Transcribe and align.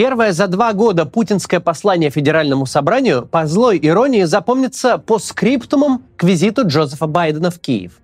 Первое 0.00 0.32
за 0.32 0.46
два 0.46 0.72
года 0.72 1.04
путинское 1.04 1.60
послание 1.60 2.08
Федеральному 2.08 2.64
собранию 2.64 3.26
по 3.26 3.46
злой 3.46 3.78
иронии 3.82 4.22
запомнится 4.24 4.96
по 4.96 5.18
скриптумам 5.18 6.04
к 6.16 6.24
визиту 6.24 6.66
Джозефа 6.66 7.06
Байдена 7.06 7.50
в 7.50 7.58
Киев. 7.60 8.00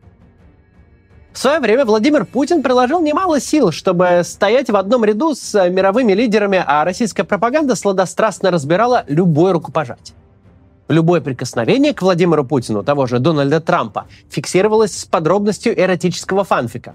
В 1.33 1.39
свое 1.39 1.59
время 1.59 1.87
Владимир 1.87 2.27
Путин 2.27 2.63
приложил 2.63 3.01
немало 3.01 3.41
сил, 3.41 3.73
чтобы 3.73 4.21
стоять 4.25 4.69
в 4.69 4.77
одном 4.77 5.07
ряду 5.07 5.35
с 5.35 5.55
мировыми 5.71 6.13
лидерами, 6.13 6.63
а 6.67 6.85
российская 6.85 7.25
пропаганда 7.25 7.75
сладострастно 7.75 8.51
разбирала 8.51 9.07
любой 9.09 9.53
рукопожатие. 9.53 10.19
Любое 10.89 11.23
прикосновение 11.23 11.95
к 11.95 12.03
Владимиру 12.03 12.45
Путину, 12.45 12.83
того 12.83 13.07
же 13.07 13.21
Дональда 13.21 13.63
Трампа, 13.63 14.05
фиксировалось 14.29 14.99
с 14.99 15.07
подробностью 15.07 15.73
эротического 15.73 16.45
фанфика. 16.45 16.95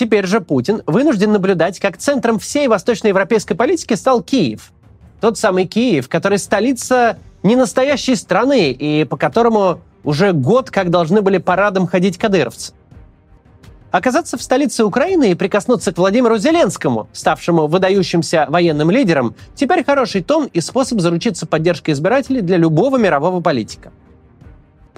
Теперь 0.00 0.26
же 0.26 0.40
Путин 0.40 0.82
вынужден 0.86 1.30
наблюдать, 1.30 1.78
как 1.78 1.98
центром 1.98 2.38
всей 2.38 2.68
восточноевропейской 2.68 3.54
политики 3.54 3.92
стал 3.92 4.22
Киев. 4.22 4.72
Тот 5.20 5.36
самый 5.36 5.66
Киев, 5.66 6.08
который 6.08 6.38
столица 6.38 7.18
не 7.42 7.54
настоящей 7.54 8.14
страны 8.16 8.70
и 8.70 9.04
по 9.04 9.18
которому 9.18 9.82
уже 10.02 10.32
год 10.32 10.70
как 10.70 10.88
должны 10.88 11.20
были 11.20 11.36
парадом 11.36 11.86
ходить 11.86 12.16
кадыровцы. 12.16 12.72
Оказаться 13.90 14.38
в 14.38 14.42
столице 14.42 14.84
Украины 14.84 15.32
и 15.32 15.34
прикоснуться 15.34 15.92
к 15.92 15.98
Владимиру 15.98 16.38
Зеленскому, 16.38 17.10
ставшему 17.12 17.66
выдающимся 17.66 18.46
военным 18.48 18.90
лидером, 18.90 19.34
теперь 19.54 19.84
хороший 19.84 20.22
тон 20.22 20.48
и 20.50 20.62
способ 20.62 21.00
заручиться 21.00 21.44
поддержкой 21.44 21.90
избирателей 21.90 22.40
для 22.40 22.56
любого 22.56 22.96
мирового 22.96 23.42
политика. 23.42 23.92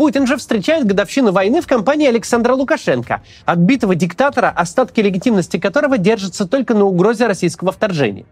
Путин 0.02 0.26
же 0.26 0.36
встречает 0.36 0.84
годовщину 0.84 1.30
войны 1.30 1.60
в 1.60 1.68
компании 1.68 2.08
Александра 2.08 2.54
Лукашенко, 2.54 3.22
отбитого 3.44 3.94
диктатора, 3.94 4.50
остатки 4.50 5.00
легитимности 5.00 5.60
которого 5.60 5.96
держатся 5.96 6.44
только 6.44 6.74
на 6.74 6.86
угрозе 6.86 7.28
российского 7.28 7.70
вторжения. 7.70 8.24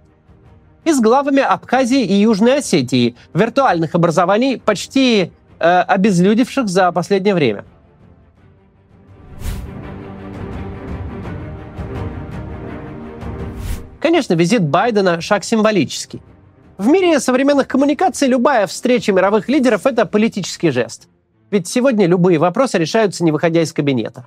И 0.84 0.92
с 0.92 0.98
главами 0.98 1.38
Абхазии 1.38 2.04
и 2.04 2.14
Южной 2.14 2.58
Осетии, 2.58 3.14
виртуальных 3.34 3.94
образований, 3.94 4.58
почти 4.58 5.30
э, 5.60 5.80
обезлюдивших 5.82 6.66
за 6.66 6.90
последнее 6.90 7.36
время– 7.36 7.64
Конечно, 14.00 14.34
визит 14.34 14.64
Байдена– 14.64 15.20
шаг 15.22 15.44
символический. 15.44 16.20
В 16.78 16.88
мире 16.88 17.20
современных 17.20 17.68
коммуникаций 17.68 18.26
любая 18.26 18.66
встреча 18.66 19.12
мировых 19.12 19.48
лидеров– 19.48 19.82
это 19.86 20.04
политический 20.04 20.70
жест. 20.70 21.06
Ведь 21.50 21.66
сегодня 21.66 22.06
любые 22.06 22.38
вопросы 22.38 22.78
решаются, 22.78 23.24
не 23.24 23.32
выходя 23.32 23.62
из 23.62 23.72
кабинета. 23.72 24.26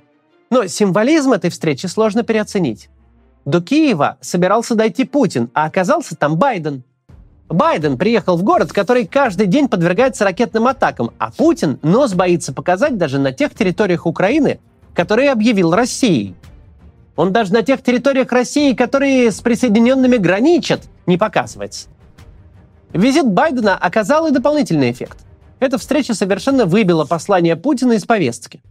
Но 0.50 0.66
символизм 0.66 1.32
этой 1.32 1.50
встречи 1.50 1.86
сложно 1.86 2.22
переоценить. 2.22 2.90
До 3.44 3.60
Киева 3.60 4.18
собирался 4.20 4.74
дойти 4.74 5.04
Путин, 5.04 5.50
а 5.54 5.64
оказался 5.66 6.16
там 6.16 6.36
Байден. 6.36 6.82
Байден 7.48 7.98
приехал 7.98 8.36
в 8.36 8.42
город, 8.42 8.72
который 8.72 9.06
каждый 9.06 9.46
день 9.46 9.68
подвергается 9.68 10.24
ракетным 10.24 10.66
атакам, 10.66 11.10
а 11.18 11.30
Путин 11.30 11.78
нос 11.82 12.14
боится 12.14 12.52
показать 12.52 12.96
даже 12.96 13.18
на 13.18 13.32
тех 13.32 13.54
территориях 13.54 14.06
Украины, 14.06 14.60
которые 14.94 15.30
объявил 15.30 15.74
Россией. 15.74 16.34
Он 17.16 17.32
даже 17.32 17.52
на 17.52 17.62
тех 17.62 17.82
территориях 17.82 18.32
России, 18.32 18.72
которые 18.72 19.30
с 19.30 19.40
присоединенными 19.40 20.16
граничат, 20.16 20.82
не 21.06 21.16
показывается. 21.16 21.88
Визит 22.92 23.26
Байдена 23.26 23.76
оказал 23.76 24.26
и 24.26 24.30
дополнительный 24.30 24.90
эффект. 24.90 25.18
Эта 25.64 25.78
встреча 25.78 26.12
совершенно 26.12 26.66
выбила 26.66 27.06
послание 27.06 27.56
Путина 27.56 27.92
из 27.92 28.04
повестки. 28.04 28.62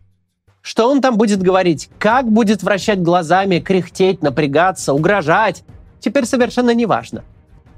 Что 0.61 0.87
он 0.91 1.01
там 1.01 1.17
будет 1.17 1.41
говорить, 1.41 1.89
как 1.97 2.31
будет 2.31 2.61
вращать 2.61 3.01
глазами, 3.01 3.57
кряхтеть, 3.57 4.21
напрягаться, 4.21 4.93
угрожать, 4.93 5.63
теперь 5.99 6.27
совершенно 6.27 6.69
не 6.69 6.85
важно. 6.85 7.23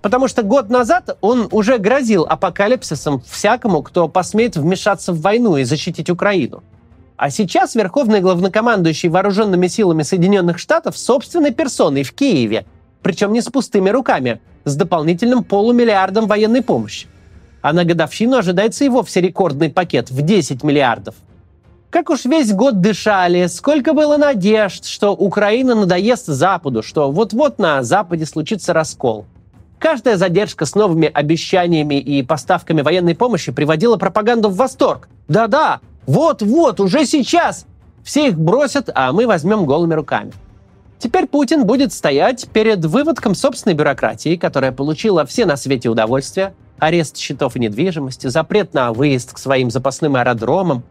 Потому 0.02 0.28
что 0.28 0.44
год 0.44 0.70
назад 0.70 1.18
он 1.22 1.48
уже 1.52 1.78
грозил 1.78 2.26
апокалипсисом 2.26 3.22
всякому, 3.22 3.84
кто 3.84 4.10
посмеет 4.10 4.58
вмешаться 4.58 5.14
в 5.14 5.22
войну 5.22 5.56
и 5.56 5.64
защитить 5.64 6.10
Украину– 6.10 6.62
а 7.16 7.30
сейчас 7.30 7.76
верховный 7.76 8.20
главнокомандующий 8.20 9.08
вооруженными 9.08 9.68
силами 9.68 10.04
Соединенных 10.04 10.60
Штатов 10.60 10.98
собственной 10.98 11.52
персоной 11.52 12.04
в 12.04 12.14
Киеве, 12.14 12.66
причем 13.02 13.32
не 13.32 13.40
с 13.40 13.46
пустыми 13.46 13.90
руками, 13.90 14.42
с 14.66 14.76
дополнительным 14.76 15.46
полумиллиардом 15.46 16.28
военной 16.28 16.62
помощи. 16.62 17.08
А 17.66 17.74
на 17.74 17.84
годовщину 17.84 18.38
ожидается 18.38 18.86
и 18.86 18.90
вовсе 18.90 19.22
рекордный 19.22 19.72
пакет 19.72 20.12
в 20.12 20.22
10 20.22 20.62
миллиардов. 20.62 21.16
Как 21.90 22.12
уж 22.12 22.26
весь 22.26 22.54
год 22.54 22.80
дышали, 22.80 23.48
сколько 23.48 23.94
было 23.94 24.18
надежд, 24.18 24.86
что 24.86 25.16
Украина 25.16 25.74
надоест 25.74 26.28
Западу, 26.28 26.84
что 26.84 27.10
вот-вот 27.10 27.58
на 27.58 27.82
Западе 27.82 28.28
случится 28.28 28.72
раскол. 28.72 29.26
Каждая 29.80 30.16
задержка 30.16 30.68
с 30.68 30.76
новыми 30.76 31.10
обещаниями 31.12 31.96
и 31.96 32.22
поставками 32.22 32.84
военной 32.84 33.16
помощи 33.16 33.52
приводила 33.52 33.98
пропаганду 33.98 34.50
в 34.50 34.58
восторг. 34.58 35.10
Да-да, 35.28 35.80
вот-вот, 36.06 36.80
уже 36.80 37.08
сейчас! 37.08 37.66
Все 38.04 38.28
их 38.28 38.38
бросят, 38.38 38.92
а 38.94 39.12
мы 39.12 39.26
возьмем 39.26 39.66
голыми 39.66 39.96
руками. 39.96 40.34
Теперь 41.00 41.26
Путин 41.26 41.66
будет 41.66 41.94
стоять 41.94 42.48
перед 42.48 42.86
выводком 42.86 43.34
собственной 43.34 43.74
бюрократии, 43.74 44.36
которая 44.36 44.72
получила 44.72 45.26
все 45.26 45.48
на 45.48 45.58
свете 45.58 45.90
удовольствия, 45.90 46.54
арест 46.80 47.18
счетов 47.18 47.56
и 47.56 47.60
недвижимости, 47.60 48.28
запрет 48.28 48.74
на 48.74 48.94
выезд 48.94 49.34
к 49.34 49.38
своим 49.38 49.72
запасным 49.72 50.16
аэродромам, 50.16 50.84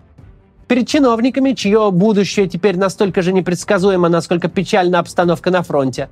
перед 0.66 0.88
чиновниками, 0.88 1.52
чье 1.52 1.90
будущее 1.90 2.48
теперь 2.48 2.76
настолько 2.76 3.22
же 3.22 3.32
непредсказуемо, 3.32 4.08
насколько 4.08 4.48
печальна 4.48 4.98
обстановка 4.98 5.50
на 5.50 5.62
фронте. 5.62 6.08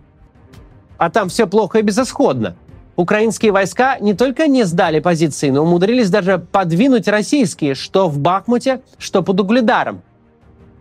А 0.98 1.10
там 1.10 1.28
все 1.28 1.46
плохо 1.46 1.78
и 1.78 1.82
безысходно. 1.82 2.56
Украинские 2.94 3.52
войска 3.52 3.98
не 3.98 4.12
только 4.14 4.46
не 4.46 4.64
сдали 4.64 5.00
позиции, 5.00 5.48
но 5.50 5.62
умудрились 5.62 6.10
даже 6.10 6.38
подвинуть 6.38 7.08
российские, 7.08 7.74
что 7.74 8.08
в 8.08 8.18
Бахмуте, 8.18 8.82
что 8.98 9.22
под 9.22 9.40
Угледаром. 9.40 10.02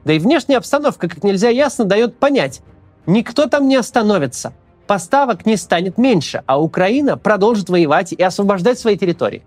Да 0.03 0.13
и 0.13 0.19
внешняя 0.19 0.57
обстановка 0.57 1.07
как 1.07 1.23
нельзя 1.23 1.49
ясно 1.49 1.85
дает 1.85 2.17
понять, 2.17 2.61
никто 3.05 3.47
там 3.47 3.67
не 3.67 3.77
остановится, 3.77 4.53
поставок 4.91 5.45
не 5.45 5.55
станет 5.55 5.97
меньше, 5.97 6.43
а 6.47 6.61
Украина 6.61 7.15
продолжит 7.15 7.69
воевать 7.69 8.11
и 8.11 8.21
освобождать 8.21 8.77
свои 8.77 8.97
территории. 8.97 9.41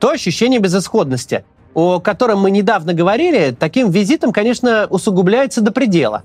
То 0.00 0.10
ощущение 0.10 0.58
безысходности, 0.58 1.44
о 1.74 2.00
котором 2.00 2.40
мы 2.40 2.50
недавно 2.50 2.92
говорили, 2.92 3.54
таким 3.56 3.92
визитом, 3.92 4.32
конечно, 4.32 4.88
усугубляется 4.90 5.60
до 5.60 5.70
предела. 5.70 6.24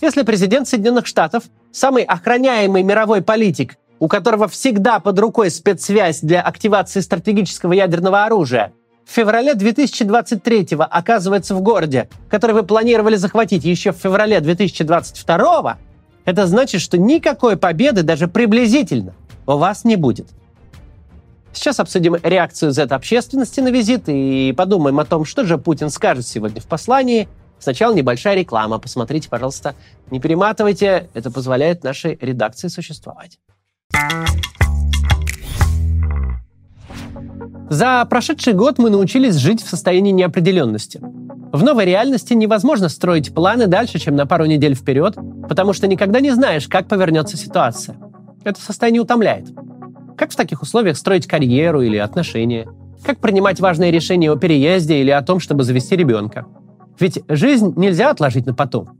Если 0.00 0.24
президент 0.24 0.66
Соединенных 0.66 1.06
Штатов, 1.06 1.44
самый 1.70 2.02
охраняемый 2.02 2.82
мировой 2.82 3.22
политик, 3.22 3.76
у 4.00 4.08
которого 4.08 4.48
всегда 4.48 4.98
под 4.98 5.16
рукой 5.20 5.52
спецсвязь 5.52 6.22
для 6.22 6.42
активации 6.42 6.98
стратегического 6.98 7.72
ядерного 7.72 8.24
оружия, 8.24 8.72
в 9.04 9.12
феврале 9.12 9.54
2023 9.54 10.70
оказывается 10.90 11.54
в 11.54 11.60
городе, 11.60 12.08
который 12.28 12.56
вы 12.56 12.64
планировали 12.64 13.14
захватить 13.14 13.62
еще 13.62 13.92
в 13.92 13.96
феврале 13.96 14.40
2022, 14.40 15.78
это 16.26 16.46
значит, 16.46 16.82
что 16.82 16.98
никакой 16.98 17.56
победы 17.56 18.02
даже 18.02 18.28
приблизительно 18.28 19.14
у 19.46 19.56
вас 19.56 19.84
не 19.84 19.96
будет. 19.96 20.26
Сейчас 21.52 21.80
обсудим 21.80 22.16
реакцию 22.22 22.72
Z-общественности 22.72 23.60
на 23.60 23.68
визит 23.68 24.08
и 24.08 24.52
подумаем 24.54 24.98
о 24.98 25.06
том, 25.06 25.24
что 25.24 25.44
же 25.44 25.56
Путин 25.56 25.88
скажет 25.88 26.26
сегодня 26.26 26.60
в 26.60 26.66
послании. 26.66 27.28
Сначала 27.58 27.94
небольшая 27.94 28.34
реклама. 28.34 28.78
Посмотрите, 28.78 29.30
пожалуйста, 29.30 29.74
не 30.10 30.20
перематывайте. 30.20 31.08
Это 31.14 31.30
позволяет 31.30 31.82
нашей 31.82 32.18
редакции 32.20 32.68
существовать. 32.68 33.38
За 37.70 38.04
прошедший 38.04 38.52
год 38.52 38.78
мы 38.78 38.90
научились 38.90 39.36
жить 39.36 39.62
в 39.62 39.68
состоянии 39.68 40.12
неопределенности. 40.12 41.00
В 41.52 41.62
новой 41.62 41.86
реальности 41.86 42.34
невозможно 42.34 42.88
строить 42.88 43.32
планы 43.32 43.66
дальше, 43.66 43.98
чем 43.98 44.14
на 44.14 44.26
пару 44.26 44.44
недель 44.44 44.74
вперед, 44.74 45.16
потому 45.48 45.72
что 45.72 45.86
никогда 45.86 46.20
не 46.20 46.30
знаешь, 46.30 46.68
как 46.68 46.88
повернется 46.88 47.36
ситуация. 47.36 47.96
Это 48.44 48.60
состояние 48.60 49.02
утомляет. 49.02 49.48
Как 50.16 50.30
в 50.30 50.36
таких 50.36 50.62
условиях 50.62 50.96
строить 50.96 51.26
карьеру 51.26 51.82
или 51.82 51.96
отношения? 51.96 52.68
Как 53.04 53.18
принимать 53.18 53.60
важные 53.60 53.90
решения 53.90 54.30
о 54.30 54.36
переезде 54.36 55.00
или 55.00 55.10
о 55.10 55.22
том, 55.22 55.40
чтобы 55.40 55.64
завести 55.64 55.96
ребенка? 55.96 56.46
Ведь 56.98 57.22
жизнь 57.28 57.74
нельзя 57.76 58.10
отложить 58.10 58.46
на 58.46 58.54
потом. 58.54 58.98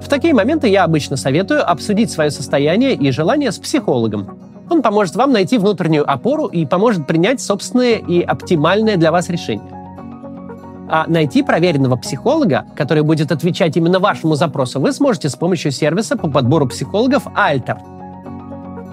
В 0.00 0.08
такие 0.08 0.34
моменты 0.34 0.68
я 0.68 0.84
обычно 0.84 1.16
советую 1.16 1.68
обсудить 1.68 2.10
свое 2.10 2.30
состояние 2.30 2.94
и 2.94 3.10
желание 3.10 3.50
с 3.50 3.58
психологом. 3.58 4.38
Он 4.70 4.82
поможет 4.82 5.16
вам 5.16 5.32
найти 5.32 5.58
внутреннюю 5.58 6.10
опору 6.10 6.46
и 6.46 6.66
поможет 6.66 7.06
принять 7.06 7.40
собственное 7.40 7.96
и 7.96 8.20
оптимальное 8.20 8.96
для 8.96 9.10
вас 9.10 9.28
решение. 9.28 9.73
А 10.96 11.06
найти 11.08 11.42
проверенного 11.42 11.96
психолога, 11.96 12.66
который 12.76 13.02
будет 13.02 13.32
отвечать 13.32 13.76
именно 13.76 13.98
вашему 13.98 14.36
запросу, 14.36 14.78
вы 14.78 14.92
сможете 14.92 15.28
с 15.28 15.34
помощью 15.34 15.72
сервиса 15.72 16.16
по 16.16 16.28
подбору 16.28 16.68
психологов 16.68 17.26
Alter. 17.26 17.78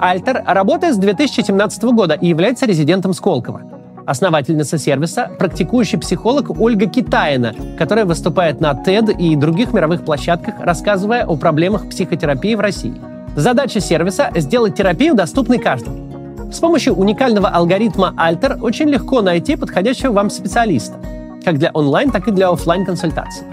Alter 0.02 0.42
работает 0.52 0.96
с 0.96 0.98
2017 0.98 1.84
года 1.84 2.16
и 2.16 2.26
является 2.26 2.66
резидентом 2.66 3.14
Сколково 3.14 3.62
основательница 4.08 4.80
сервиса, 4.80 5.30
практикующий 5.38 6.00
психолог 6.00 6.50
Ольга 6.60 6.88
Китаина, 6.88 7.54
которая 7.78 8.06
выступает 8.06 8.60
на 8.60 8.72
TED 8.72 9.16
и 9.16 9.36
других 9.36 9.72
мировых 9.72 10.04
площадках, 10.04 10.56
рассказывая 10.60 11.28
о 11.28 11.38
проблемах 11.38 11.88
психотерапии 11.88 12.56
в 12.56 12.62
России. 12.62 13.00
Задача 13.36 13.80
сервиса– 13.80 14.32
сделать 14.38 14.76
терапию 14.76 15.14
доступной 15.14 15.60
каждому. 15.60 16.52
С 16.52 16.58
помощью 16.58 16.96
уникального 16.96 17.50
алгоритма 17.50 18.16
Alter 18.18 18.60
очень 18.60 18.90
легко 18.90 19.22
найти 19.22 19.56
подходящего 19.56 20.12
вам 20.12 20.32
специалиста, 20.32 20.98
как 21.44 21.58
для 21.58 21.72
онлайн, 21.72 22.12
так 22.12 22.28
и 22.28 22.32
для 22.32 22.50
офлайн 22.50 22.86
консультаций. 22.86 23.44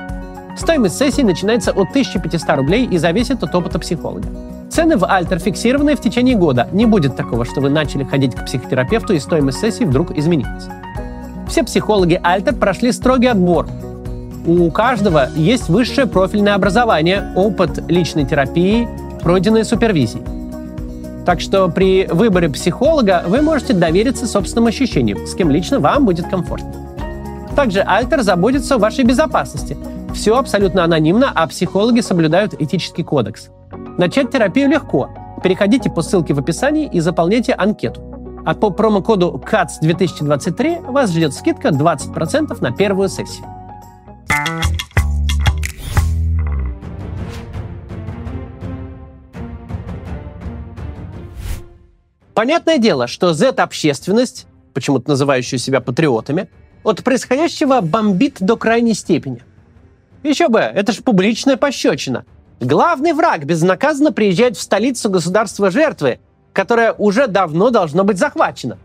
Стоимость 0.56 0.99
сессии 0.99 1.23
начинается 1.23 1.70
от 1.70 1.90
1500 1.90 2.56
рублей 2.56 2.85
и 2.85 2.99
зависит 2.99 3.43
от 3.43 3.55
опыта 3.55 3.79
психолога. 3.79 4.26
Цены 4.70 4.96
в 4.96 5.05
Альтер 5.05 5.38
фиксированы 5.38 5.94
в 5.94 6.00
течение 6.00 6.37
года. 6.37 6.69
Не 6.73 6.85
будет 6.85 7.17
такого, 7.17 7.44
что 7.44 7.61
вы 7.61 7.70
начали 7.70 8.05
ходить 8.05 8.35
к 8.35 8.44
психотерапевту 8.44 9.14
и 9.14 9.19
стоимость 9.19 9.61
сессии 9.61 9.85
вдруг 9.85 10.17
изменится. 10.17 10.73
Все 11.49 11.62
психологи 11.62 12.20
Альтер 12.23 12.55
прошли 12.55 12.93
строгий 12.93 13.29
отбор. 13.29 13.67
У 14.46 14.70
каждого 14.70 15.29
есть 15.37 15.69
высшее 15.69 16.06
профильное 16.06 16.55
образование, 16.55 17.32
опыт 17.37 17.82
личной 17.88 18.25
терапии, 18.25 18.88
пройденные 19.23 19.64
супервизии. 19.64 20.23
Так 21.25 21.40
что 21.40 21.69
при 21.69 22.06
выборе 22.06 22.49
психолога 22.49 23.25
вы 23.26 23.43
можете 23.43 23.75
довериться 23.75 24.26
собственным 24.26 24.67
ощущениям, 24.67 25.26
с 25.26 25.35
кем 25.35 25.50
лично 25.50 25.79
вам 25.79 26.06
будет 26.06 26.29
комфортно. 26.29 26.88
Также 27.58 27.81
Альтер 27.81 28.22
заботится 28.22 28.76
о 28.76 28.78
вашей 28.78 29.02
безопасности. 29.02 29.76
Все 30.14 30.38
абсолютно 30.38 30.84
анонимно, 30.84 31.32
а 31.34 31.44
психологи 31.49 32.02
соблюдают 32.02 32.55
этический 32.55 33.02
кодекс. 33.02 33.49
Начать 33.99 34.31
терапию 34.31 34.69
легко. 34.69 35.10
Переходите 35.43 35.90
по 35.90 36.02
ссылке 36.02 36.34
в 36.34 36.38
описании 36.38 36.88
и 36.88 37.00
заполняйте 37.00 37.55
анкету. 37.55 38.00
А 38.46 38.55
по 38.55 38.70
промокоду 38.70 39.43
CATS 39.44 39.81
2023 39.81 40.82
вас 40.87 41.10
ждет 41.10 41.34
скидка 41.34 41.70
20% 41.70 42.56
на 42.60 42.70
первую 42.70 43.08
сессию. 43.08 43.44
Понятное 52.34 52.78
дело, 52.78 53.08
что 53.08 53.32
Z-общественность, 53.32 54.46
почему-то 54.75 55.08
называющую 55.08 55.58
себя 55.58 55.81
патриотами, 55.81 56.49
от 56.82 57.02
происходящего 57.04 57.80
бомбит 57.80 58.36
до 58.40 58.56
крайней 58.56 58.94
степени. 58.94 59.42
Еще 60.22 60.48
бы, 60.48 60.60
это 60.60 60.92
же 60.92 61.02
публичная 61.02 61.56
пощечина. 61.56 62.25
Главный 62.60 63.12
враг 63.12 63.44
безнаказанно 63.44 64.12
приезжает 64.12 64.56
в 64.56 64.60
столицу 64.60 65.10
государства 65.10 65.70
жертвы, 65.70 66.19
которое 66.52 66.92
уже 66.92 67.28
давно 67.28 67.70
должно 67.70 68.04
быть 68.04 68.19
захвачено. 68.19 68.78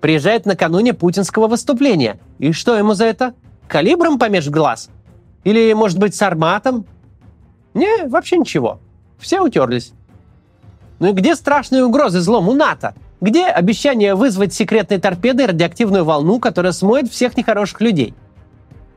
Приезжает 0.00 0.44
накануне 0.44 0.92
путинского 0.92 1.46
выступления. 1.46 2.20
И 2.38 2.52
что 2.52 2.76
ему 2.76 2.94
за 2.94 3.06
это? 3.06 3.34
Калибром 3.68 4.18
помеж 4.18 4.48
глаз? 4.48 4.90
Или, 5.44 5.72
может 5.72 5.98
быть, 5.98 6.14
с 6.14 6.22
арматом? 6.22 6.84
Не, 7.72 8.06
вообще 8.06 8.36
ничего. 8.36 8.80
Все 9.18 9.40
утерлись. 9.40 9.92
Ну 10.98 11.08
и 11.08 11.12
где 11.12 11.34
страшные 11.34 11.84
угрозы 11.84 12.20
злому 12.20 12.52
НАТО? 12.52 12.94
Где 13.20 13.46
обещание 13.46 14.14
вызвать 14.14 14.52
секретной 14.52 14.98
торпедой 14.98 15.46
радиоактивную 15.46 16.04
волну, 16.04 16.38
которая 16.38 16.72
смоет 16.72 17.10
всех 17.10 17.36
нехороших 17.36 17.80
людей? 17.80 18.14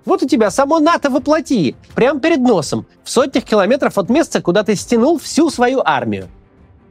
Вот 0.04 0.24
у 0.24 0.28
тебя 0.28 0.52
само 0.52 0.80
НАТО 0.80 1.10
воплоти, 1.10 1.76
прямо 1.96 2.20
перед 2.20 2.40
носом, 2.40 2.86
в 3.04 3.10
сотнях 3.10 3.46
километров 3.46 3.98
от 3.98 4.10
места, 4.10 4.42
куда 4.42 4.64
ты 4.64 4.76
стянул 4.76 5.20
всю 5.20 5.50
свою 5.50 5.82
армию. 5.86 6.28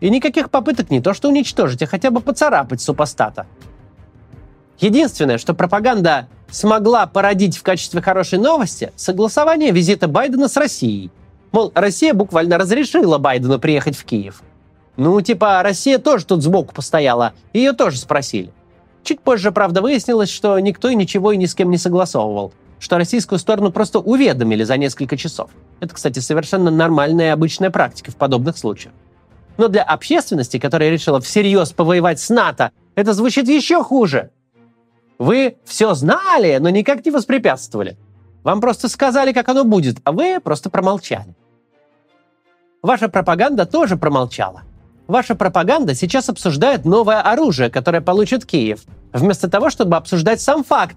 И 0.00 0.08
никаких 0.08 0.50
попыток 0.50 0.90
не 0.90 1.00
то 1.00 1.12
что 1.12 1.28
уничтожить, 1.28 1.82
а 1.82 1.86
хотя 1.86 2.10
бы 2.10 2.20
поцарапать 2.20 2.80
супостата. 2.80 3.46
Единственное, 4.78 5.38
что 5.38 5.54
пропаганда 5.54 6.28
смогла 6.50 7.06
породить 7.06 7.58
в 7.58 7.62
качестве 7.62 8.00
хорошей 8.00 8.38
новости– 8.38 8.92
согласование 8.96 9.72
визита 9.72 10.06
Байдена 10.06 10.48
с 10.48 10.56
Россией. 10.56 11.10
Мол, 11.50 11.72
Россия 11.74 12.14
буквально 12.14 12.56
разрешила 12.56 13.18
Байдену 13.18 13.58
приехать 13.58 13.96
в 13.96 14.04
Киев. 14.04 14.42
Ну, 14.98 15.20
типа, 15.20 15.62
Россия 15.62 15.98
тоже 15.98 16.26
тут 16.26 16.42
сбоку 16.42 16.74
постояла, 16.74 17.32
ее 17.52 17.72
тоже 17.72 17.98
спросили. 17.98 18.50
Чуть 19.04 19.20
позже, 19.20 19.52
правда, 19.52 19.80
выяснилось, 19.80 20.28
что 20.28 20.58
никто 20.58 20.88
и 20.88 20.96
ничего 20.96 21.30
и 21.30 21.36
ни 21.36 21.46
с 21.46 21.54
кем 21.54 21.70
не 21.70 21.78
согласовывал, 21.78 22.52
что 22.80 22.98
российскую 22.98 23.38
сторону 23.38 23.70
просто 23.70 24.00
уведомили 24.00 24.64
за 24.64 24.76
несколько 24.76 25.16
часов. 25.16 25.50
Это, 25.78 25.94
кстати, 25.94 26.18
совершенно 26.18 26.72
нормальная 26.72 27.26
и 27.26 27.30
обычная 27.30 27.70
практика 27.70 28.10
в 28.10 28.16
подобных 28.16 28.58
случаях. 28.58 28.92
Но 29.56 29.68
для 29.68 29.84
общественности, 29.84 30.58
которая 30.58 30.90
решила 30.90 31.20
всерьез 31.20 31.70
повоевать 31.70 32.18
с 32.18 32.28
НАТО, 32.28 32.72
это 32.96 33.12
звучит 33.12 33.46
еще 33.46 33.84
хуже. 33.84 34.32
Вы 35.18 35.58
все 35.64 35.94
знали, 35.94 36.58
но 36.58 36.70
никак 36.70 37.04
не 37.06 37.12
воспрепятствовали. 37.12 37.96
Вам 38.42 38.60
просто 38.60 38.88
сказали, 38.88 39.32
как 39.32 39.48
оно 39.48 39.62
будет, 39.62 39.98
а 40.02 40.10
вы 40.10 40.40
просто 40.40 40.70
промолчали. 40.70 41.36
Ваша 42.82 43.08
пропаганда 43.08 43.64
тоже 43.64 43.96
промолчала. 43.96 44.62
Ваша 45.08 45.34
пропаганда 45.34 45.94
сейчас 45.94 46.28
обсуждает 46.28 46.84
новое 46.84 47.22
оружие, 47.22 47.70
которое 47.70 48.02
получит 48.02 48.44
Киев, 48.44 48.80
вместо 49.14 49.48
того, 49.48 49.70
чтобы 49.70 49.96
обсуждать 49.96 50.42
сам 50.42 50.62
факт. 50.62 50.96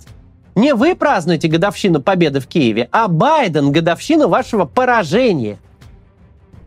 Не 0.54 0.74
вы 0.75 0.96
празднуете 0.96 1.48
годовщину 1.48 2.02
победы 2.02 2.42
в 2.42 2.48
Киеве, 2.48 2.90
а 2.92 3.08
Байден 3.08 3.72
годовщину 3.72 4.28
вашего 4.28 4.66
поражения. 4.66 5.60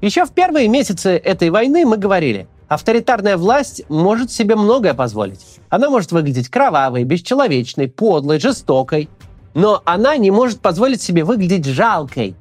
Еще 0.00 0.24
в 0.24 0.32
первые 0.32 0.68
месяцы 0.68 1.10
этой 1.10 1.50
войны 1.50 1.84
мы 1.84 1.98
говорили, 1.98 2.48
авторитарная 2.66 3.36
власть 3.36 3.82
может 3.90 4.32
себе 4.32 4.56
многое 4.56 4.94
позволить. 4.94 5.60
Она 5.68 5.90
может 5.90 6.12
выглядеть 6.12 6.48
кровавой, 6.48 7.04
бесчеловечной, 7.04 7.88
подлой, 7.88 8.40
жестокой. 8.40 9.10
Но 9.52 9.82
она 9.84 10.16
не 10.16 10.30
может 10.30 10.60
позволить 10.60 11.02
себе 11.02 11.24
выглядеть 11.24 11.66
жалкой, 11.66 12.36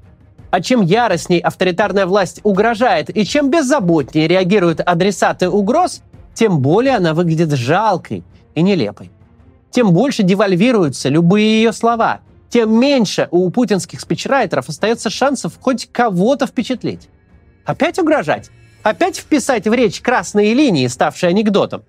а 0.53 0.61
чем 0.61 0.81
яростней 0.81 1.39
авторитарная 1.39 2.05
власть 2.05 2.39
угрожает 2.43 3.09
и 3.09 3.25
чем 3.25 3.49
беззаботнее 3.49 4.27
реагируют 4.27 4.81
адресаты 4.81 5.49
угроз, 5.49 6.03
тем 6.35 6.59
более 6.59 6.97
она 6.97 7.15
выглядит 7.15 7.53
жалкой 7.53 8.23
и 8.53 8.61
нелепой. 8.61 9.09
Тем 9.71 9.93
больше 9.93 10.21
девальвируются 10.21 11.09
любые 11.09 11.63
ее 11.63 11.73
слова, 11.73 12.19
тем 12.49 12.71
меньше 12.79 13.29
у 13.31 13.49
путинских 13.49 13.99
спичрайтеров 13.99 14.69
остается 14.69 15.09
шансов 15.09 15.53
хоть 15.59 15.91
кого-то 15.91 16.45
впечатлить. 16.45 17.09
Опять 17.65 17.97
угрожать? 17.97 18.51
Опять 18.83 19.17
вписать 19.17 19.67
в 19.67 19.73
речь 19.73 20.01
красные 20.01 20.53
линии, 20.53 20.85
ставшие 20.85 21.31
анекдотом? 21.31 21.81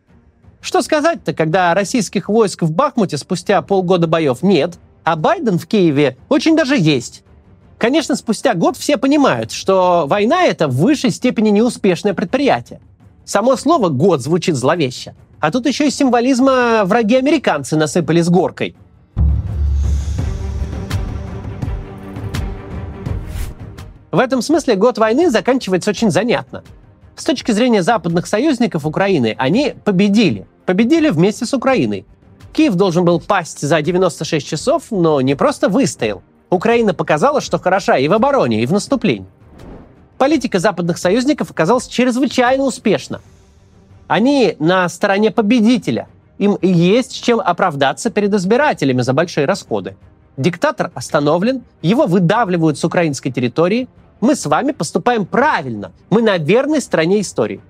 Что 0.63 0.81
сказать-то, 0.81 1.35
когда 1.35 1.75
российских 1.75 2.31
войск 2.31 2.63
в 2.63 2.73
Бахмуте 2.73 3.19
спустя 3.19 3.61
полгода 3.61 4.07
боев 4.07 4.43
нет, 4.43 4.79
а 5.03 5.17
Байден 5.17 5.59
в 5.59 5.67
Киеве 5.67 6.17
очень 6.31 6.57
даже 6.57 6.79
есть? 6.79 7.24
Конечно, 7.79 8.15
спустя 8.15 8.55
год 8.55 8.77
все 8.77 8.97
понимают, 8.97 9.51
что 9.51 10.05
война— 10.07 10.45
это 10.47 10.69
в 10.69 10.77
высшей 10.77 11.11
степени 11.11 11.51
неуспешное 11.51 12.15
предприятие. 12.15 12.81
Само 13.25 13.57
слово 13.57 13.89
«год» 13.89 14.21
звучит 14.21 14.55
зловеще. 14.55 15.15
А 15.41 15.51
тут 15.51 15.67
еще 15.67 15.89
и 15.89 15.91
символизма 15.91 16.83
враги-американцы 16.85 17.77
насыпали 17.77 18.21
с 18.21 18.29
горкой. 18.29 18.77
В 24.11 24.19
этом 24.21 24.43
смысле 24.43 24.77
год 24.77 24.97
войны 24.99 25.29
заканчивается 25.29 25.91
очень 25.91 26.11
занятно. 26.11 26.63
С 27.17 27.25
точки 27.25 27.51
зрения 27.51 27.83
западных 27.83 28.27
союзников 28.27 28.87
Украины, 28.87 29.35
они 29.39 29.75
победили. 29.85 30.47
Победили 30.67 31.11
вместе 31.11 31.47
с 31.47 31.53
Украиной. 31.53 32.07
Киев 32.53 32.77
должен 32.77 33.05
был 33.05 33.21
пасть 33.21 33.61
за 33.61 33.83
96 33.83 34.47
часов, 34.47 34.85
но 34.91 35.21
не 35.21 35.35
просто 35.35 35.69
выстоял– 35.69 36.23
Украина 36.51 36.95
показала, 36.95 37.41
что 37.41 37.59
хороша 37.59 37.99
и 37.99 38.09
в 38.09 38.13
обороне, 38.13 38.63
и 38.63 38.67
в 38.67 38.73
наступлении. 38.73 39.27
Политика 40.19 40.59
западных 40.59 40.99
союзников 40.99 41.51
оказалась 41.51 41.87
чрезвычайно 41.89 42.65
успешна. 42.65 43.21
Они 44.07 44.57
на 44.59 44.89
стороне 44.89 45.31
победителя. 45.31 46.09
Им 46.39 46.59
есть 46.63 47.23
чем 47.23 47.41
оправдаться 47.41 48.11
перед 48.11 48.33
избирателями 48.35 49.03
за 49.03 49.13
большие 49.13 49.47
расходы. 49.47 49.97
Диктатор 50.37 50.91
остановлен, 50.95 51.63
его 51.81 52.07
выдавливают 52.07 52.79
с 52.79 52.85
украинской 52.85 53.31
территории. 53.31 53.89
Мы 54.21 54.35
с 54.35 54.47
вами 54.47 54.73
поступаем 54.73 55.27
правильно. 55.27 55.93
Мы 56.11 56.23
на 56.23 56.39
верной 56.39 56.81
стороне 56.81 57.21
истории. 57.21 57.61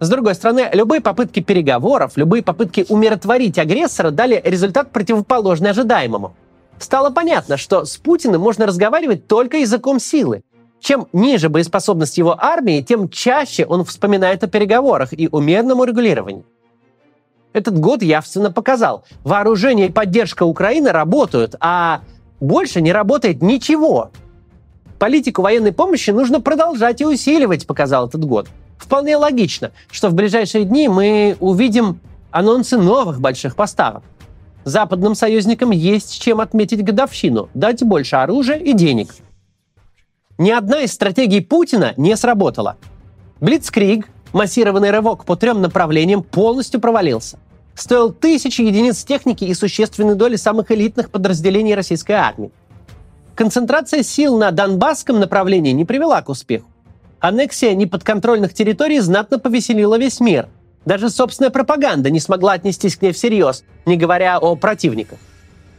С 0.00 0.08
другой 0.08 0.34
стороны, 0.34 0.68
любые 0.72 1.00
попытки 1.00 1.40
переговоров, 1.40 2.12
любые 2.16 2.42
попытки 2.42 2.86
умиротворить 2.88 3.58
агрессора 3.58 4.10
дали 4.10 4.40
результат 4.44 4.92
противоположный 4.92 5.70
ожидаемому– 5.70 6.34
стало 6.82 7.10
понятно, 7.10 7.56
что 7.56 7.84
с 7.84 7.96
Путиным 7.96 8.40
можно 8.40 8.66
разговаривать 8.66 9.26
только 9.26 9.58
языком 9.58 10.00
силы. 10.00 10.42
Чем 10.80 11.08
ниже 11.12 11.48
боеспособность 11.48 12.18
его 12.18 12.36
армии, 12.38 12.82
тем 12.82 13.08
чаще 13.08 13.66
он 13.66 13.84
вспоминает 13.84 14.44
о 14.44 14.46
переговорах 14.46 15.12
и 15.12 15.28
умеренном 15.30 15.80
урегулировании. 15.80 16.44
Этот 17.52 17.78
год 17.78 18.02
явственно 18.02 18.52
показал, 18.52 19.04
вооружение 19.24 19.88
и 19.88 19.92
поддержка 19.92 20.44
Украины 20.44 20.90
работают, 20.90 21.56
а 21.60 22.02
больше 22.40 22.80
не 22.80 22.92
работает 22.92 23.42
ничего. 23.42 24.10
Политику 24.98 25.42
военной 25.42 25.72
помощи 25.72 26.10
нужно 26.10 26.40
продолжать 26.40 27.00
и 27.00 27.06
усиливать, 27.06 27.66
показал 27.66 28.08
этот 28.08 28.24
год. 28.24 28.48
Вполне 28.76 29.16
логично, 29.16 29.72
что 29.90 30.08
в 30.08 30.14
ближайшие 30.14 30.64
дни 30.64 30.88
мы 30.88 31.36
увидим 31.40 32.00
анонсы 32.30 32.76
новых 32.76 33.20
больших 33.20 33.56
поставок. 33.56 34.02
Западным 34.64 35.14
союзникам 35.14 35.70
есть 35.70 36.20
чем 36.20 36.40
отметить 36.40 36.84
годовщину, 36.84 37.48
дать 37.54 37.82
больше 37.82 38.16
оружия 38.16 38.56
и 38.56 38.72
денег. 38.72 39.14
Ни 40.36 40.50
одна 40.50 40.80
из 40.80 40.92
стратегий 40.92 41.40
Путина 41.40 41.94
не 41.96 42.16
сработала. 42.16 42.76
Блицкриг, 43.40 44.08
массированный 44.32 44.90
рывок 44.90 45.24
по 45.24 45.36
трем 45.36 45.60
направлениям, 45.60 46.22
полностью 46.22 46.80
провалился. 46.80 47.38
Стоил 47.74 48.12
тысячи 48.12 48.62
единиц 48.62 49.04
техники 49.04 49.44
и 49.44 49.54
существенной 49.54 50.16
доли 50.16 50.36
самых 50.36 50.70
элитных 50.70 51.10
подразделений 51.10 51.74
российской 51.74 52.12
армии. 52.12 52.50
Концентрация 53.34 54.02
сил 54.02 54.36
на 54.36 54.50
Донбасском 54.50 55.20
направлении 55.20 55.70
не 55.70 55.84
привела 55.84 56.20
к 56.22 56.28
успеху. 56.28 56.68
Аннексия 57.20 57.74
неподконтрольных 57.74 58.52
территорий 58.52 59.00
знатно 59.00 59.38
повеселила 59.38 59.98
весь 59.98 60.20
мир. 60.20 60.48
Даже 60.88 61.10
собственная 61.10 61.50
пропаганда 61.50 62.08
не 62.08 62.18
смогла 62.18 62.54
отнестись 62.54 62.96
к 62.96 63.02
ней 63.02 63.12
всерьез, 63.12 63.62
не 63.84 63.98
говоря 63.98 64.38
о 64.38 64.56
противниках. 64.56 65.18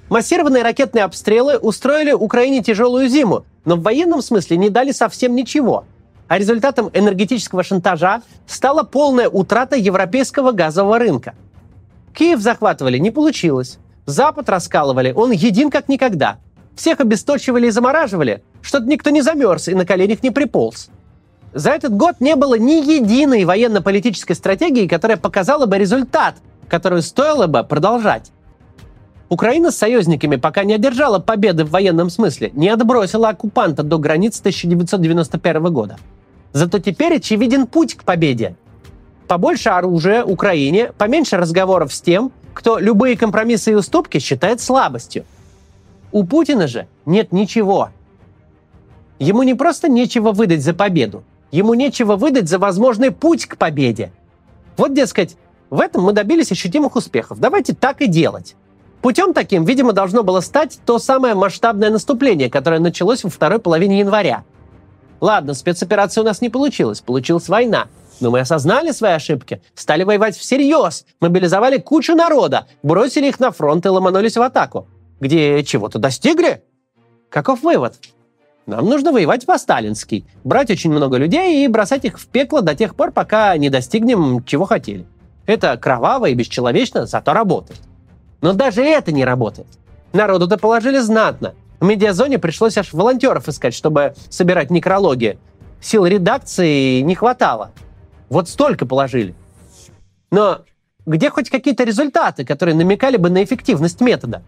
Массированные 0.07 0.61
ракетные 0.61 1.03
обстрелы 1.03 1.57
устроили 1.57 2.11
Украине 2.11 2.61
тяжелую 2.61 3.09
зиму, 3.09 3.43
но 3.65 3.75
в 3.75 3.81
военном 3.81 4.21
смысле 4.21 4.57
не 4.57 4.69
дали 4.69 4.91
совсем 4.91 5.33
ничего. 5.33 5.85
А 6.27 6.37
результатом 6.37 6.91
энергетического 6.93 7.63
шантажа 7.63 8.21
стала 8.45 8.83
полная 8.83 9.27
утрата 9.27 9.75
европейского 9.75 10.51
газового 10.51 10.99
рынка. 10.99 11.33
Киев 12.13 12.39
захватывали 12.39 12.99
не 12.99 13.09
получилось. 13.09 13.79
Запад 14.05 14.47
раскалывали, 14.47 15.11
он 15.11 15.31
един 15.31 15.71
как 15.71 15.89
никогда– 15.89 16.37
всех 16.75 16.99
обесточивали 17.01 17.67
и 17.67 17.71
замораживали, 17.71 18.43
что-то 18.61 18.85
никто 18.85 19.09
не 19.09 19.21
замерз 19.21 19.67
и 19.67 19.75
на 19.75 19.85
коленях 19.85 20.23
не 20.23 20.31
приполз. 20.31 20.89
За 21.53 21.72
этот 21.72 21.96
год 21.96 22.15
не 22.20 22.36
было 22.36 22.58
ни 22.58 22.74
единой 22.74 23.46
военно-политической 23.46 24.34
стратегии, 24.34 24.88
которая 24.88 25.18
показала 25.18 25.65
бы 25.65 25.77
результат, 25.77 26.36
которую 26.68 27.01
стоило 27.01 27.48
бы 27.48 27.63
продолжать. 27.63 28.32
Украина 29.29 29.72
с 29.72 29.77
союзниками 29.77 30.36
пока 30.36 30.63
не 30.63 30.74
одержала 30.74 31.20
победы 31.20 31.63
в 31.65 31.72
военном 31.72 32.10
смысле, 32.10 32.51
не 32.53 32.70
отбросила 32.70 33.29
оккупанта 33.29 33.84
до 33.84 33.98
границ 33.98 34.39
1991 34.39 35.74
года. 35.74 35.98
Зато 36.51 36.79
теперь 36.79 37.18
очевиден 37.18 37.68
путь 37.68 37.96
к 37.96 38.03
победе. 38.03 38.56
Побольше 39.27 39.70
оружия 39.70 40.24
Украине, 40.24 40.91
поменьше 40.98 41.38
разговоров 41.38 41.94
с 41.94 42.01
тем, 42.01 42.32
кто 42.53 42.79
любые 42.79 43.15
компромиссы 43.15 43.72
и 43.72 43.75
уступки 43.75 44.18
считает 44.20 44.62
слабостью– 44.62 45.25
у 46.12 46.24
Путина 46.24 46.68
же 46.68 46.88
нет 47.06 47.32
ничего. 47.32 47.89
Ему 49.20 49.44
не 49.44 49.53
просто 49.53 49.89
нечего 49.89 50.32
выдать 50.32 50.63
за 50.63 50.74
победу, 50.74 51.24
ему 51.51 51.74
нечего 51.74 52.15
выдать 52.15 52.50
за 52.50 52.60
возможный 52.60 53.12
путь 53.12 53.46
к 53.46 53.58
победе. 53.58 54.12
Вот, 54.77 54.94
дескать, 54.94 55.36
в 55.70 55.79
этом 55.79 56.03
мы 56.03 56.13
добились 56.13 56.51
ощутимых 56.51 56.96
успехов. 56.96 57.39
Давайте 57.39 57.74
так 57.74 58.01
и 58.01 58.08
делать. 58.08 58.56
Путем 59.01 59.34
таким, 59.34 59.63
видимо, 59.63 59.94
должно 59.94 60.24
было 60.24 60.41
стать 60.41 60.79
то 60.86 61.00
самое 61.00 61.34
масштабное 61.34 61.89
наступление, 61.89 62.50
которое 62.50 62.79
началось 62.79 63.24
во 63.24 63.29
второй 63.29 63.60
половине 63.60 64.00
января. 64.00 64.44
Ладно, 65.22 65.53
спецоперация 65.53 66.22
у 66.22 66.25
нас 66.25 66.41
не 66.41 66.50
получилась, 66.50 67.01
получилась 67.01 67.50
война. 67.50 67.88
Но 68.20 68.32
мы 68.32 68.41
осознали 68.41 68.91
свои 68.91 69.13
ошибки, 69.13 69.62
стали 69.75 70.03
воевать 70.03 70.38
всерьез, 70.38 71.06
мобилизовали 71.22 71.77
кучу 71.77 72.15
народа, 72.15 72.68
бросили 72.84 73.27
их 73.27 73.39
на 73.39 73.51
фронт 73.51 73.86
и 73.86 73.89
ломанулись 73.89 74.36
в 74.36 74.41
атаку 74.41 74.88
где 75.20 75.63
чего-то 75.63 76.00
достигли? 76.00 76.63
Каков 77.29 77.62
вывод? 77.62 77.96
Нам 78.69 78.85
нужно 78.85 79.11
воевать 79.11 79.47
по-сталински, 79.47 80.25
брать 80.43 80.69
очень 80.69 80.91
много 80.91 81.17
людей 81.17 81.65
и 81.65 81.67
бросать 81.67 82.05
их 82.05 82.19
в 82.19 82.27
пекло 82.27 82.61
до 82.61 82.75
тех 82.75 82.93
пор, 82.93 83.11
пока 83.11 83.57
не 83.57 83.71
достигнем 83.71 84.43
чего 84.45 84.65
хотели. 84.65 85.07
Это 85.47 85.75
кроваво 85.75 86.27
и 86.27 86.35
бесчеловечно, 86.35 87.07
зато 87.07 87.33
работает. 87.33 87.79
Но 88.41 88.53
даже 88.53 88.83
это 88.83 89.11
не 89.11 89.25
работает. 89.25 89.67
Народу-то 90.13 90.57
положили 90.57 90.99
знатно. 90.99 91.55
В 91.79 91.85
медиазоне 91.85 92.38
пришлось 92.38 92.77
аж 92.77 92.93
волонтеров 92.93 93.47
искать, 93.47 93.73
чтобы 93.73 94.13
собирать 94.29 94.69
некрологи. 94.69 95.39
Сил 95.81 96.05
редакции 96.05 96.99
не 97.01 97.15
хватало. 97.15 97.71
Вот 98.29 98.49
столько 98.49 98.85
положили. 98.85 99.33
Но 100.29 100.59
где 101.07 101.31
хоть 101.31 101.49
какие-то 101.49 101.85
результаты, 101.85 102.45
которые 102.45 102.75
намекали 102.75 103.17
бы 103.17 103.31
на 103.31 103.43
эффективность 103.43 103.99
метода? 103.99 104.43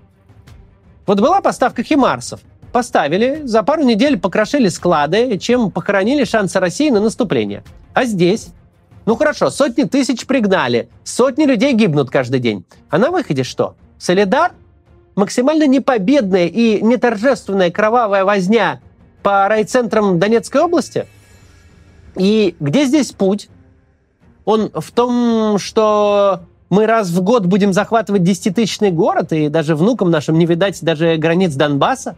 Вот 1.07 1.19
была 1.19 1.41
поставка 1.41 1.81
химарсов. 1.81 2.41
Поставили, 2.71 3.41
за 3.43 3.63
пару 3.63 3.83
недель 3.83 4.17
покрошили 4.17 4.69
склады, 4.69 5.37
чем 5.37 5.71
похоронили 5.71 6.23
шансы 6.23 6.59
России 6.59 6.89
на 6.89 7.01
наступление. 7.01 7.63
А 7.93 8.05
здесь? 8.05 8.49
Ну 9.05 9.15
хорошо, 9.15 9.49
сотни 9.49 9.83
тысяч 9.83 10.25
пригнали, 10.25 10.89
сотни 11.03 11.45
людей 11.45 11.73
гибнут 11.73 12.09
каждый 12.09 12.39
день. 12.39 12.63
А 12.89 12.97
на 12.97 13.11
выходе 13.11 13.43
что? 13.43 13.75
Солидар? 13.97 14.53
Максимально 15.15 15.67
непобедная 15.67 16.47
и 16.47 16.81
неторжественная 16.81 17.71
кровавая 17.71 18.23
возня 18.23 18.79
по 19.21 19.47
райцентрам 19.49 20.19
Донецкой 20.19 20.61
области? 20.61 21.07
И 22.15 22.55
где 22.59 22.85
здесь 22.85 23.11
путь? 23.11 23.49
Он 24.45 24.71
в 24.73 24.91
том, 24.91 25.57
что 25.59 26.43
мы 26.69 26.85
раз 26.85 27.09
в 27.09 27.21
год 27.21 27.45
будем 27.45 27.73
захватывать 27.73 28.23
десятитысячный 28.23 28.91
город, 28.91 29.33
и 29.33 29.49
даже 29.49 29.75
внукам 29.75 30.09
нашим 30.09 30.37
не 30.37 30.45
видать 30.45 30.81
даже 30.81 31.17
границ 31.17 31.53
Донбасса? 31.53 32.15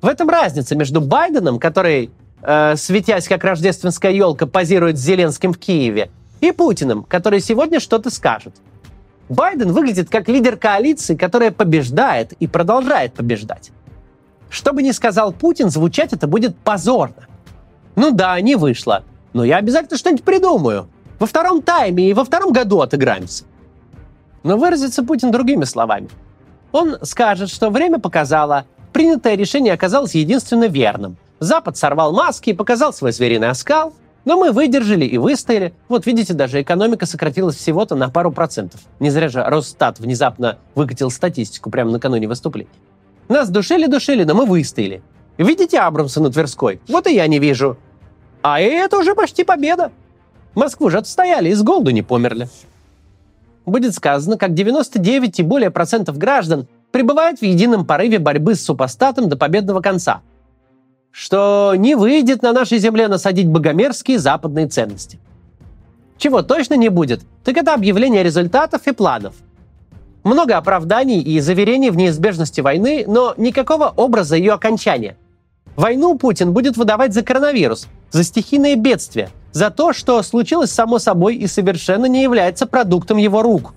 В 0.00 0.06
этом 0.06 0.28
разница 0.28 0.76
между 0.76 1.00
Байденом, 1.00 1.58
который, 1.58 2.10
э, 2.42 2.76
светясь 2.76 3.26
как 3.26 3.42
рождественская 3.42 4.12
елка, 4.12 4.46
позирует 4.46 4.96
с 4.96 5.00
Зеленским 5.00 5.52
в 5.52 5.58
Киеве, 5.58 6.10
и 6.40 6.52
Путиным, 6.52 7.02
который 7.02 7.40
сегодня 7.40 7.80
что-то 7.80 8.10
скажет. 8.10 8.54
Байден 9.28 9.72
выглядит 9.72 10.08
как 10.08 10.28
лидер 10.28 10.56
коалиции, 10.56 11.16
которая 11.16 11.50
побеждает 11.50 12.32
и 12.32 12.46
продолжает 12.46 13.12
побеждать. 13.12 13.72
Что 14.48 14.72
бы 14.72 14.82
ни 14.82 14.92
сказал 14.92 15.32
Путин, 15.32 15.68
звучать 15.68 16.12
это 16.12 16.26
будет 16.26 16.56
позорно. 16.56 17.26
Ну 17.96 18.12
да, 18.12 18.40
не 18.40 18.54
вышло. 18.54 19.02
Но 19.32 19.44
я 19.44 19.56
обязательно 19.56 19.98
что-нибудь 19.98 20.24
придумаю. 20.24 20.88
Во 21.18 21.26
втором 21.26 21.60
тайме 21.60 22.08
и 22.08 22.14
во 22.14 22.24
втором 22.24 22.52
году 22.52 22.80
отыграемся. 22.80 23.44
Но 24.44 24.56
выразится 24.56 25.02
Путин 25.02 25.32
другими 25.32 25.64
словами. 25.64 26.08
Он 26.70 26.96
скажет, 27.02 27.50
что 27.50 27.70
время 27.70 27.98
показало, 27.98 28.64
принятое 28.98 29.36
решение 29.36 29.74
оказалось 29.74 30.16
единственно 30.16 30.64
верным. 30.64 31.18
Запад 31.38 31.76
сорвал 31.76 32.12
маски 32.12 32.50
и 32.50 32.52
показал 32.52 32.92
свой 32.92 33.12
звериный 33.12 33.48
оскал, 33.48 33.94
но 34.24 34.36
мы 34.36 34.50
выдержали 34.50 35.04
и 35.04 35.18
выстояли. 35.18 35.72
Вот 35.88 36.04
видите, 36.04 36.34
даже 36.34 36.60
экономика 36.60 37.06
сократилась 37.06 37.54
всего-то 37.54 37.94
на 37.94 38.08
пару 38.08 38.32
процентов. 38.32 38.80
Не 38.98 39.10
зря 39.10 39.28
же 39.28 39.44
Росстат 39.44 40.00
внезапно 40.00 40.58
выкатил 40.74 41.12
статистику 41.12 41.70
прямо 41.70 41.92
накануне 41.92 42.26
выступления. 42.26 42.72
Нас 43.28 43.50
душили-душили, 43.50 44.24
но 44.24 44.34
мы 44.34 44.46
выстояли. 44.46 45.00
Видите 45.36 45.78
Абрамса 45.78 46.20
на 46.20 46.32
Тверской? 46.32 46.80
Вот 46.88 47.06
и 47.06 47.14
я 47.14 47.28
не 47.28 47.38
вижу. 47.38 47.76
А 48.42 48.58
это 48.58 48.98
уже 48.98 49.14
почти 49.14 49.44
победа. 49.44 49.92
Москву 50.56 50.90
же 50.90 50.98
отстояли 50.98 51.50
и 51.50 51.54
с 51.54 51.62
голоду 51.62 51.92
не 51.92 52.02
померли. 52.02 52.48
Будет 53.64 53.94
сказано, 53.94 54.36
как 54.36 54.54
99 54.54 55.38
и 55.38 55.42
более 55.44 55.70
процентов 55.70 56.18
граждан 56.18 56.66
пребывают 56.90 57.40
в 57.40 57.44
едином 57.44 57.86
порыве 57.86 58.18
борьбы 58.18 58.54
с 58.54 58.64
супостатом 58.64 59.28
до 59.28 59.36
победного 59.36 59.80
конца. 59.80 60.22
Что 61.10 61.74
не 61.76 61.94
выйдет 61.94 62.42
на 62.42 62.52
нашей 62.52 62.78
земле 62.78 63.08
насадить 63.08 63.48
богомерзкие 63.48 64.18
западные 64.18 64.68
ценности. 64.68 65.18
Чего 66.16 66.42
точно 66.42 66.74
не 66.74 66.88
будет, 66.88 67.22
так 67.44 67.56
это 67.56 67.74
объявление 67.74 68.22
результатов 68.22 68.86
и 68.86 68.92
планов. 68.92 69.34
Много 70.24 70.56
оправданий 70.56 71.20
и 71.20 71.40
заверений 71.40 71.90
в 71.90 71.96
неизбежности 71.96 72.60
войны, 72.60 73.04
но 73.06 73.34
никакого 73.36 73.92
образа 73.96 74.36
ее 74.36 74.52
окончания– 74.52 75.16
Войну 75.78 76.18
Путин 76.18 76.52
будет 76.52 76.76
выдавать 76.76 77.14
за 77.14 77.22
коронавирус, 77.22 77.86
за 78.10 78.24
стихийное 78.24 78.74
бедствие, 78.74 79.30
за 79.52 79.70
то, 79.70 79.92
что 79.92 80.20
случилось 80.24 80.72
само 80.72 80.98
собой 80.98 81.36
и 81.36 81.46
совершенно 81.46 82.06
не 82.06 82.20
является 82.20 82.66
продуктом 82.66 83.16
его 83.16 83.42
рук. 83.42 83.74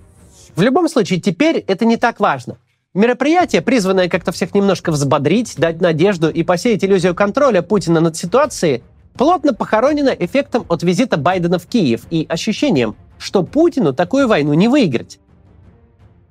В 0.56 0.62
любом 0.62 0.88
случае, 0.88 1.20
теперь 1.20 1.58
это 1.58 1.84
не 1.84 1.96
так 1.96 2.18
важно. 2.18 2.56
Мероприятие, 2.94 3.62
призванное 3.62 4.10
как-то 4.10 4.32
всех 4.32 4.54
немножко 4.54 4.92
взбодрить, 4.92 5.54
дать 5.56 5.80
надежду 5.80 6.28
и 6.28 6.42
посеять 6.42 6.84
иллюзию 6.84 7.14
контроля 7.14 7.62
Путина 7.62 8.00
над 8.00 8.18
ситуацией, 8.18 8.82
плотно 9.14 9.54
похоронено 9.54 10.10
эффектом 10.10 10.66
от 10.68 10.82
визита 10.82 11.16
Байдена 11.16 11.58
в 11.58 11.66
Киев 11.66 12.02
и 12.10 12.26
ощущением, 12.28 12.94
что 13.18 13.44
Путину 13.44 13.94
такую 13.94 14.28
войну 14.28 14.52
не 14.52 14.68
выиграть. 14.68 15.20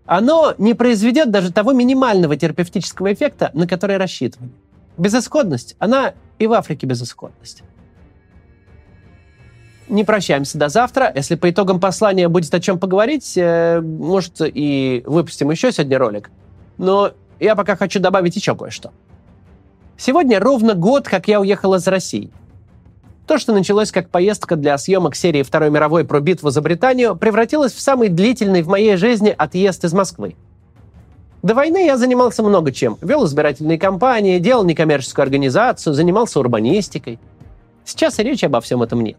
Оно 0.05 0.53
не 0.59 0.75
произведет 0.75 1.31
даже 1.31 1.51
того 1.51 1.71
минимального 1.73 2.35
терапевтического 2.35 3.11
эффекта, 3.11 3.49
на 3.55 3.67
который 3.67 3.97
рассчитывали 3.97 4.51
безысходность, 4.97 5.75
она 5.79 6.13
и 6.37 6.45
в 6.45 6.53
Африке 6.53 6.85
безысходность. 6.85 7.63
Не 9.89 10.03
прощаемся 10.03 10.59
до 10.59 10.69
завтра. 10.69 11.11
Если 11.15 11.35
по 11.35 11.49
итогам 11.49 11.79
послания 11.79 12.29
будет 12.29 12.53
о 12.53 12.59
чем 12.59 12.79
поговорить, 12.79 13.33
э, 13.35 13.81
может, 13.81 14.35
и 14.39 15.03
выпустим 15.05 15.49
еще 15.49 15.71
сегодня 15.71 15.97
ролик. 15.97 16.29
Но 16.81 17.11
я 17.39 17.55
пока 17.55 17.75
хочу 17.75 17.99
добавить 17.99 18.35
еще 18.35 18.55
кое-что. 18.55 18.91
Сегодня 19.97 20.39
ровно 20.39 20.73
год, 20.73 21.07
как 21.07 21.27
я 21.27 21.39
уехал 21.39 21.75
из 21.75 21.87
России. 21.87 22.31
То, 23.27 23.37
что 23.37 23.53
началось 23.53 23.91
как 23.91 24.09
поездка 24.09 24.55
для 24.55 24.75
съемок 24.79 25.15
серии 25.15 25.43
Второй 25.43 25.69
мировой 25.69 26.05
про 26.05 26.19
битву 26.21 26.49
за 26.49 26.59
Британию, 26.59 27.15
превратилось 27.15 27.71
в 27.71 27.79
самый 27.79 28.09
длительный 28.09 28.63
в 28.63 28.67
моей 28.67 28.95
жизни 28.95 29.33
отъезд 29.37 29.85
из 29.85 29.93
Москвы. 29.93 30.35
До 31.43 31.53
войны 31.53 31.85
я 31.85 31.97
занимался 31.97 32.41
много 32.41 32.71
чем. 32.71 32.97
Вел 33.01 33.27
избирательные 33.27 33.77
кампании, 33.77 34.39
делал 34.39 34.63
некоммерческую 34.63 35.21
организацию, 35.21 35.93
занимался 35.93 36.39
урбанистикой. 36.39 37.19
Сейчас 37.85 38.17
и 38.17 38.23
речи 38.23 38.45
обо 38.45 38.59
всем 38.59 38.81
этом 38.81 39.01
нет. 39.01 39.17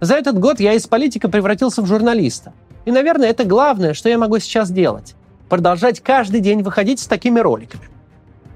За 0.00 0.16
этот 0.16 0.38
год 0.38 0.60
я 0.60 0.74
из 0.74 0.86
политика 0.86 1.30
превратился 1.30 1.80
в 1.80 1.86
журналиста. 1.86 2.52
И, 2.84 2.92
наверное, 2.92 3.30
это 3.30 3.44
главное, 3.44 3.94
что 3.94 4.10
я 4.10 4.18
могу 4.18 4.38
сейчас 4.38 4.70
делать. 4.70 5.16
Продолжать 5.48 6.00
каждый 6.00 6.40
день 6.40 6.62
выходить 6.62 6.98
с 6.98 7.06
такими 7.06 7.38
роликами. 7.38 7.84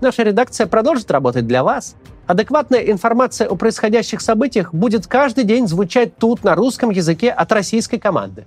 Наша 0.00 0.24
редакция 0.24 0.66
продолжит 0.66 1.10
работать 1.10 1.46
для 1.46 1.62
вас. 1.62 1.94
Адекватная 2.26 2.80
информация 2.80 3.48
о 3.48 3.54
происходящих 3.54 4.20
событиях 4.20 4.74
будет 4.74 5.06
каждый 5.06 5.44
день 5.44 5.68
звучать 5.68 6.16
тут 6.16 6.42
на 6.42 6.56
русском 6.56 6.90
языке 6.90 7.30
от 7.30 7.52
российской 7.52 7.98
команды. 7.98 8.46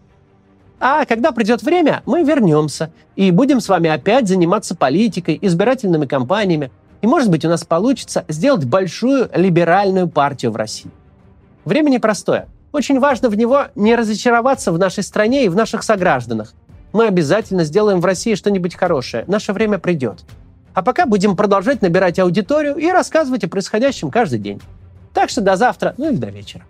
А 0.80 1.06
когда 1.06 1.32
придет 1.32 1.64
время, 1.64 2.02
мы 2.06 2.24
вернемся 2.24 2.92
и 3.16 3.32
будем 3.32 3.62
с 3.62 3.70
вами 3.70 3.90
опять 3.90 4.28
заниматься 4.28 4.76
политикой, 4.76 5.40
избирательными 5.42 6.06
кампаниями. 6.06 6.72
И, 7.02 7.08
может 7.08 7.30
быть, 7.30 7.46
у 7.46 7.50
нас 7.50 7.64
получится 7.64 8.26
сделать 8.28 8.66
большую 8.66 9.30
либеральную 9.34 10.10
партию 10.10 10.52
в 10.52 10.58
России. 10.58 10.92
Время 11.64 11.90
непростое. 11.90 12.48
Очень 12.74 13.00
важно 13.00 13.30
в 13.30 13.38
него 13.38 13.68
не 13.76 13.96
разочароваться 13.96 14.74
в 14.74 14.80
нашей 14.80 15.04
стране 15.04 15.46
и 15.46 15.50
в 15.50 15.56
наших 15.56 15.84
согражданах. 15.84 16.54
Мы 16.94 17.08
обязательно 17.08 17.64
сделаем 17.64 18.00
в 18.00 18.06
России 18.06 18.36
что-нибудь 18.36 18.76
хорошее. 18.76 19.26
Наше 19.28 19.52
время 19.52 19.80
придет. 19.80 20.24
А 20.76 20.84
пока 20.84 21.06
будем 21.06 21.36
продолжать 21.36 21.82
набирать 21.82 22.20
аудиторию 22.20 22.76
и 22.76 22.90
рассказывать 22.90 23.44
о 23.44 23.50
происходящем 23.50 24.12
каждый 24.12 24.40
день. 24.40 24.62
Так 25.14 25.30
что 25.30 25.42
до 25.42 25.56
завтра, 25.56 25.96
ну 25.98 26.12
или 26.12 26.18
до 26.18 26.28
вечера. 26.30 26.64